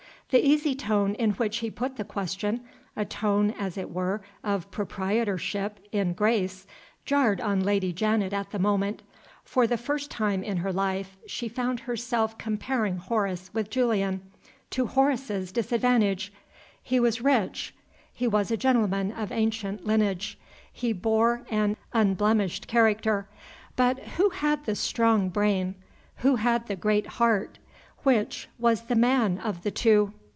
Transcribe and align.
The 0.33 0.47
easy 0.47 0.75
tone 0.75 1.13
in 1.15 1.31
which 1.31 1.57
he 1.57 1.69
put 1.69 1.97
the 1.97 2.05
question 2.05 2.61
a 2.95 3.03
tone, 3.03 3.53
as 3.59 3.77
it 3.77 3.89
were, 3.91 4.21
of 4.45 4.71
proprietorship 4.71 5.77
in 5.91 6.13
"Grace" 6.13 6.65
jarred 7.03 7.41
on 7.41 7.59
Lady 7.65 7.91
Janet 7.91 8.31
at 8.31 8.51
the 8.51 8.57
moment. 8.57 9.01
For 9.43 9.67
the 9.67 9.75
first 9.75 10.09
time 10.09 10.41
in 10.41 10.55
her 10.55 10.71
life 10.71 11.17
she 11.27 11.49
found 11.49 11.81
herself 11.81 12.37
comparing 12.37 12.95
Horace 12.95 13.49
with 13.53 13.69
Julian 13.69 14.21
to 14.69 14.85
Horace's 14.85 15.51
disadvantage. 15.51 16.31
He 16.81 16.97
was 16.97 17.19
rich; 17.19 17.75
he 18.13 18.25
was 18.25 18.51
a 18.51 18.55
gentleman 18.55 19.11
of 19.11 19.33
ancient 19.33 19.85
lineage; 19.85 20.37
he 20.71 20.93
bore 20.93 21.45
an 21.51 21.75
unblemished 21.91 22.69
character. 22.69 23.27
But 23.75 23.99
who 24.15 24.29
had 24.29 24.63
the 24.63 24.75
strong 24.77 25.27
brain? 25.27 25.75
who 26.19 26.37
had 26.37 26.67
the 26.67 26.77
great 26.77 27.07
heart? 27.19 27.57
Which 28.03 28.47
was 28.57 28.83
the 28.83 28.95
Man 28.95 29.37
of 29.37 29.63
the 29.63 29.71
two? 29.71 30.13